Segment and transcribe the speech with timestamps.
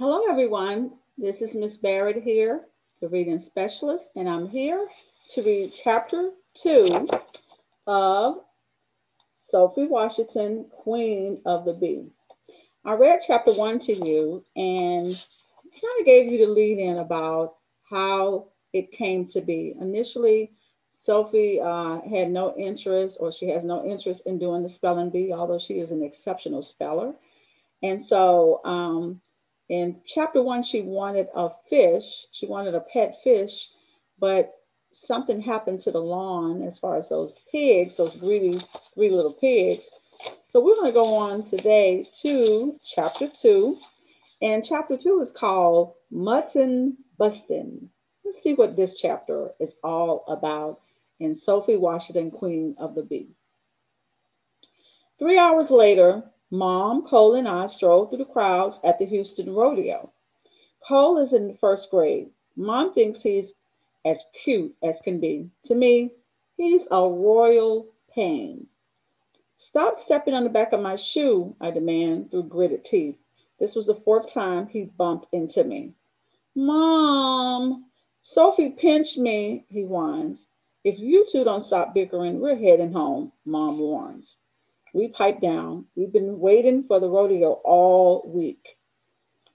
[0.00, 0.92] Hello, everyone.
[1.18, 2.62] This is Miss Barrett here,
[3.02, 4.88] the reading specialist, and I'm here
[5.34, 7.06] to read chapter two
[7.86, 8.36] of
[9.38, 12.06] Sophie Washington, Queen of the Bee.
[12.82, 17.56] I read chapter one to you and kind of gave you the lead in about
[17.82, 19.74] how it came to be.
[19.82, 20.52] Initially,
[20.94, 25.34] Sophie uh, had no interest, or she has no interest in doing the spelling bee,
[25.34, 27.12] although she is an exceptional speller.
[27.82, 29.20] And so, um,
[29.70, 32.26] in chapter one, she wanted a fish.
[32.32, 33.68] She wanted a pet fish,
[34.18, 34.52] but
[34.92, 38.60] something happened to the lawn as far as those pigs, those greedy
[38.94, 39.88] three little pigs.
[40.48, 43.78] So we're going to go on today to chapter two.
[44.42, 47.90] And chapter two is called Mutton Bustin'.
[48.24, 50.80] Let's see what this chapter is all about
[51.20, 53.36] in Sophie Washington, Queen of the Bee.
[55.20, 60.12] Three hours later, Mom, Cole, and I strolled through the crowds at the Houston Rodeo.
[60.86, 62.30] Cole is in the first grade.
[62.56, 63.52] Mom thinks he's
[64.04, 65.48] as cute as can be.
[65.64, 66.10] To me,
[66.56, 68.66] he's a royal pain.
[69.58, 73.16] Stop stepping on the back of my shoe, I demand through gritted teeth.
[73.58, 75.92] This was the fourth time he bumped into me.
[76.54, 77.84] Mom,
[78.22, 80.46] Sophie pinched me, he whines.
[80.82, 84.36] If you two don't stop bickering, we're heading home, Mom warns.
[84.92, 85.84] We pipe down.
[85.94, 88.76] We've been waiting for the rodeo all week.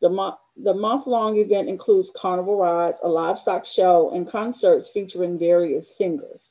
[0.00, 5.38] The, mo- the month long event includes carnival rides, a livestock show, and concerts featuring
[5.38, 6.50] various singers.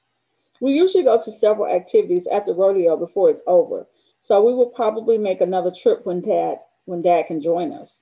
[0.60, 3.88] We usually go to several activities at the rodeo before it's over,
[4.22, 7.98] so we will probably make another trip when dad when dad can join us.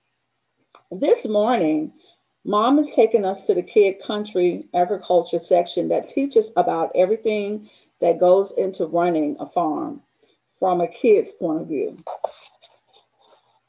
[0.91, 1.93] This morning,
[2.43, 7.69] mom is taking us to the kid country agriculture section that teaches about everything
[8.01, 10.01] that goes into running a farm
[10.63, 12.01] from a kid's point of view.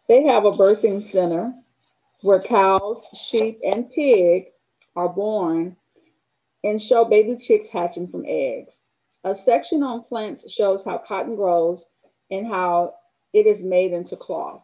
[0.07, 1.53] They have a birthing center
[2.21, 4.45] where cows, sheep, and pig
[4.95, 5.75] are born
[6.63, 8.75] and show baby chicks hatching from eggs.
[9.25, 11.85] A section on plants shows how cotton grows
[12.31, 12.95] and how
[13.33, 14.63] it is made into cloth.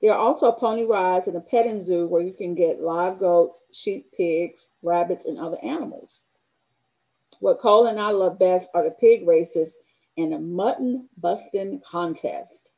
[0.00, 3.62] There are also pony rides and a petting zoo where you can get live goats,
[3.70, 6.22] sheep, pigs, rabbits, and other animals.
[7.40, 9.74] What Cole and I love best are the pig races
[10.16, 12.68] in a mutton busting contest.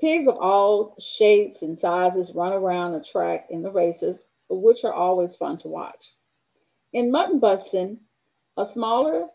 [0.00, 4.92] Pigs of all shapes and sizes run around the track in the races, which are
[4.92, 6.12] always fun to watch.
[6.92, 7.98] In mutton busting,
[8.56, 9.28] a smaller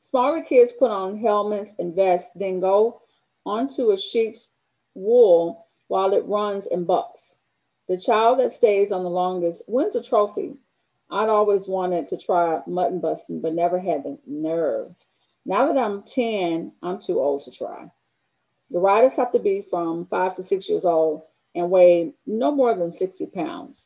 [0.00, 3.00] smaller kids put on helmets and vests, then go
[3.46, 4.48] onto a sheep's
[4.94, 7.32] wool while it runs and bucks.
[7.88, 10.54] The child that stays on the longest wins a trophy.
[11.10, 14.94] I'd always wanted to try mutton busting, but never had the nerve.
[15.44, 17.90] Now that I'm 10, I'm too old to try.
[18.70, 21.22] The riders have to be from five to six years old
[21.54, 23.82] and weigh no more than 60 pounds.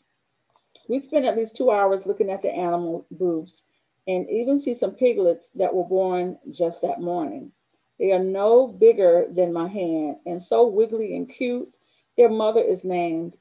[0.88, 3.62] We spent at least two hours looking at the animal booths
[4.06, 7.52] and even see some piglets that were born just that morning.
[7.98, 11.72] They are no bigger than my hand and so wiggly and cute.
[12.16, 13.34] Their mother is named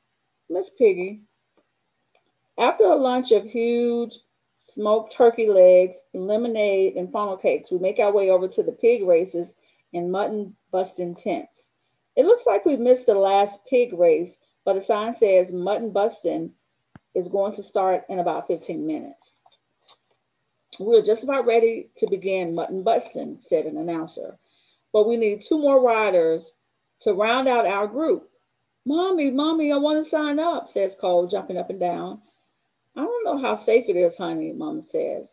[0.49, 1.21] Miss Piggy.
[2.57, 4.19] After a lunch of huge
[4.73, 7.71] smoked turkey legs, lemonade, and funnel cakes.
[7.71, 9.53] We make our way over to the pig races
[9.93, 11.67] and mutton busting tents.
[12.15, 16.51] It looks like we missed the last pig race, but a sign says mutton busting
[17.13, 19.31] is going to start in about 15 minutes.
[20.79, 24.37] We're just about ready to begin mutton busting, said an announcer.
[24.91, 26.51] But we need two more riders
[27.01, 28.29] to round out our group.
[28.85, 32.21] Mommy, mommy, I want to sign up, says Cole, jumping up and down.
[33.25, 35.31] Know how safe it is, honey, Mom says.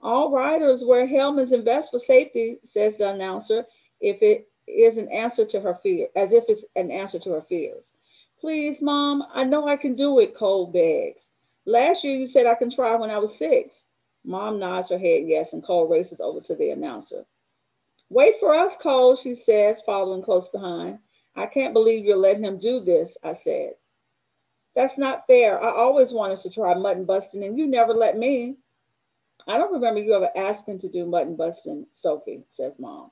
[0.00, 3.64] All riders wear helmets and vests for safety, says the announcer,
[4.00, 7.42] if it is an answer to her fear, as if it's an answer to her
[7.42, 7.86] fears.
[8.40, 11.22] Please, Mom, I know I can do it, Cole begs.
[11.66, 13.82] Last year you said I can try when I was six.
[14.24, 17.24] Mom nods her head yes, and Cole races over to the announcer.
[18.10, 21.00] Wait for us, Cole, she says, following close behind.
[21.34, 23.72] I can't believe you're letting him do this, I said.
[24.74, 25.62] That's not fair.
[25.62, 28.56] I always wanted to try mutton busting and you never let me.
[29.46, 33.10] I don't remember you ever asking to do mutton busting, Sophie, says mom.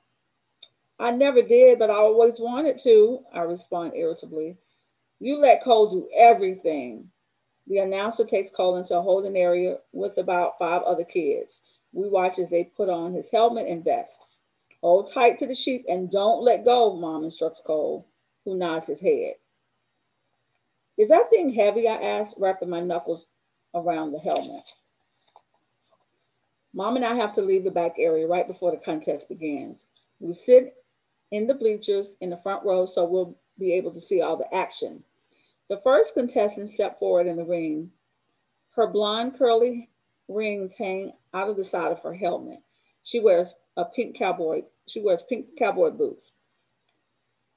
[0.99, 4.57] I never did, but I always wanted to, I respond irritably.
[5.19, 7.09] You let Cole do everything.
[7.67, 11.59] The announcer takes Cole into a holding area with about five other kids.
[11.93, 14.25] We watch as they put on his helmet and vest.
[14.81, 18.07] Hold tight to the sheep and don't let go, mom instructs Cole,
[18.45, 19.33] who nods his head.
[21.01, 21.87] Is that thing heavy?
[21.87, 23.25] I asked, wrapping my knuckles
[23.73, 24.61] around the helmet.
[26.75, 29.85] Mom and I have to leave the back area right before the contest begins.
[30.19, 30.75] We sit
[31.31, 34.53] in the bleachers in the front row so we'll be able to see all the
[34.55, 35.03] action.
[35.71, 37.89] The first contestant stepped forward in the ring.
[38.75, 39.89] Her blonde curly
[40.27, 42.59] rings hang out of the side of her helmet.
[43.01, 44.65] She wears a pink cowboy.
[44.87, 46.31] She wears pink cowboy boots.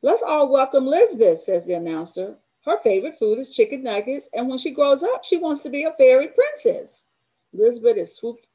[0.00, 2.38] Let's all welcome Lisbeth, says the announcer.
[2.64, 5.84] Her favorite food is chicken nuggets, and when she grows up, she wants to be
[5.84, 7.02] a fairy princess.
[7.52, 8.46] Lisbeth is swooped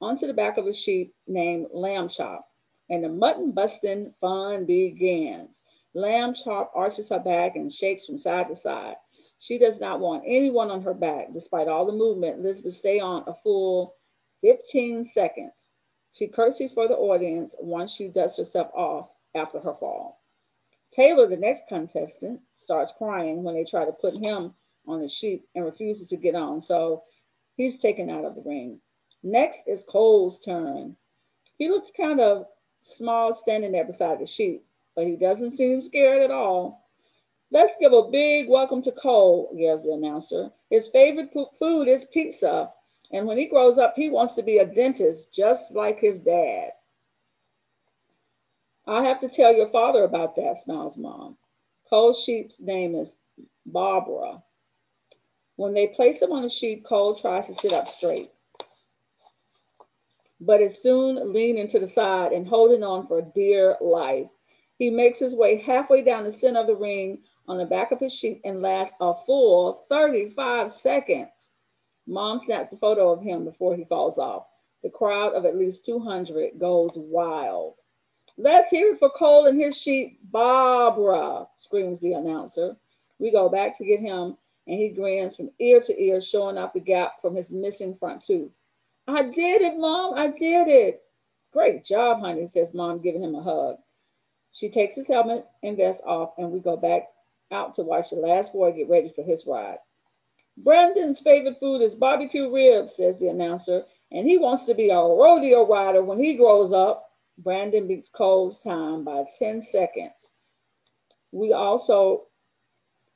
[0.00, 2.46] onto the back of a sheep named Lamb Chop,
[2.90, 5.62] and the mutton busting fun begins.
[5.94, 8.96] Lamb Chop arches her back and shakes from side to side.
[9.38, 11.32] She does not want anyone on her back.
[11.32, 13.94] Despite all the movement, Elizabeth stay on a full
[14.42, 15.68] 15 seconds.
[16.12, 20.23] She curtsies for the audience once she dusts herself off after her fall.
[20.94, 24.54] Taylor, the next contestant, starts crying when they try to put him
[24.86, 26.60] on the sheep and refuses to get on.
[26.60, 27.02] So
[27.56, 28.80] he's taken out of the ring.
[29.22, 30.96] Next is Cole's turn.
[31.56, 32.46] He looks kind of
[32.82, 34.64] small standing there beside the sheep,
[34.94, 36.86] but he doesn't seem scared at all.
[37.50, 40.50] Let's give a big welcome to Cole, yells the announcer.
[40.70, 42.70] His favorite food is pizza,
[43.12, 46.70] and when he grows up, he wants to be a dentist just like his dad.
[48.86, 51.36] I'll have to tell your father about that, smiles mom.
[51.88, 53.16] Cole Sheep's name is
[53.64, 54.42] Barbara.
[55.56, 58.30] When they place him on the sheep, Cole tries to sit up straight,
[60.40, 64.26] but is soon leaning to the side and holding on for dear life.
[64.76, 68.00] He makes his way halfway down the center of the ring on the back of
[68.00, 71.30] his sheep and lasts a full 35 seconds.
[72.06, 74.46] Mom snaps a photo of him before he falls off.
[74.82, 77.76] The crowd of at least 200 goes wild.
[78.36, 82.76] Let's hear it for Cole and his sheep, Barbara, screams the announcer.
[83.18, 84.36] We go back to get him,
[84.66, 88.24] and he grins from ear to ear, showing off the gap from his missing front
[88.24, 88.50] tooth.
[89.06, 90.14] I did it, Mom.
[90.14, 91.02] I did it.
[91.52, 93.76] Great job, honey, says Mom, giving him a hug.
[94.52, 97.08] She takes his helmet and vest off, and we go back
[97.52, 99.78] out to watch the last boy get ready for his ride.
[100.56, 104.96] Brandon's favorite food is barbecue ribs, says the announcer, and he wants to be a
[104.96, 107.10] rodeo rider when he grows up.
[107.38, 110.12] Brandon beats Cole's time by 10 seconds.
[111.32, 112.24] We also,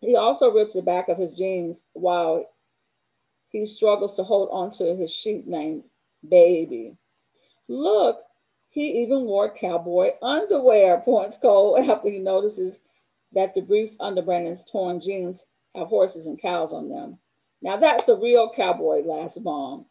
[0.01, 2.45] he also rips the back of his jeans while
[3.51, 5.85] he struggles to hold onto his sheep named
[6.29, 6.97] Baby.
[7.69, 8.19] Look,
[8.71, 12.81] he even wore cowboy underwear, points Cole after he notices
[13.33, 15.43] that the briefs under Brandon's torn jeans
[15.75, 17.19] have horses and cows on them.
[17.63, 19.87] Now that's a real cowboy last mom.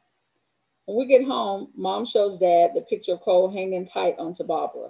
[0.87, 4.89] When we get home, mom shows dad the picture of Cole hanging tight onto Barbara.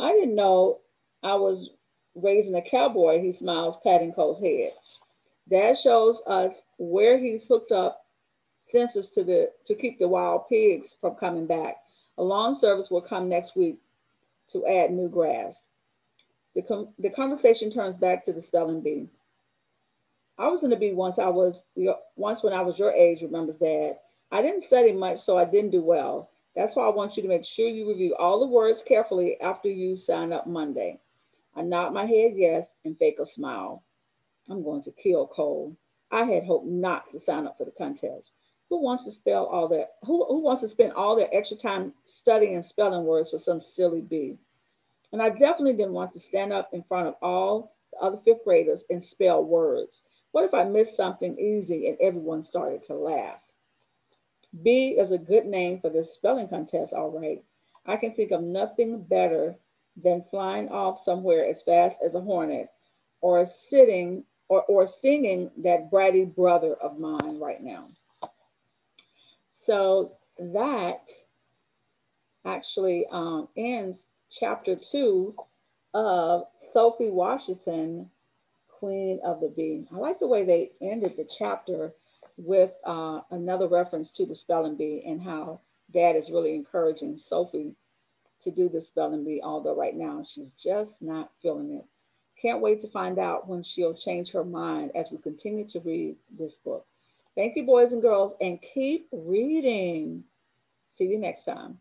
[0.00, 0.80] I didn't know
[1.22, 1.70] I was
[2.16, 4.72] raising a cowboy, he smiles, patting Cole's head.
[5.48, 8.04] Dad shows us where he's hooked up
[8.74, 11.76] sensors to the to keep the wild pigs from coming back.
[12.18, 13.78] A lawn service will come next week
[14.50, 15.66] to add new grass.
[16.56, 19.08] The, com- the conversation turns back to the spelling bee.
[20.36, 21.20] I was in the bee once.
[21.20, 21.62] I was
[22.16, 23.98] once when I was your age, remembers Dad.
[24.30, 26.30] I didn't study much, so I didn't do well.
[26.54, 29.68] That's why I want you to make sure you review all the words carefully after
[29.68, 30.98] you sign up Monday.
[31.54, 33.82] I nod my head yes and fake a smile.
[34.48, 35.76] I'm going to kill Cole.
[36.10, 38.30] I had hoped not to sign up for the contest.
[38.68, 39.92] Who wants to spell all that?
[40.04, 43.60] Who, who wants to spend all their extra time studying and spelling words for some
[43.60, 44.38] silly bee?
[45.12, 48.44] And I definitely didn't want to stand up in front of all the other fifth
[48.44, 50.02] graders and spell words.
[50.32, 53.40] What if I missed something easy and everyone started to laugh?
[54.62, 57.42] B is a good name for this spelling contest, all right.
[57.86, 59.56] I can think of nothing better
[60.02, 62.68] than flying off somewhere as fast as a hornet
[63.20, 67.88] or sitting or, or stinging that bratty brother of mine right now.
[69.54, 71.10] So that
[72.44, 75.34] actually um, ends chapter two
[75.94, 78.10] of Sophie Washington,
[78.68, 79.88] Queen of the Bee.
[79.92, 81.92] I like the way they ended the chapter
[82.36, 85.60] with uh, another reference to the spelling bee and how
[85.92, 87.74] dad is really encouraging Sophie
[88.42, 91.84] to do the spelling bee, although right now she's just not feeling it.
[92.40, 96.16] Can't wait to find out when she'll change her mind as we continue to read
[96.38, 96.86] this book.
[97.34, 100.24] Thank you, boys and girls, and keep reading.
[100.96, 101.78] See you next time.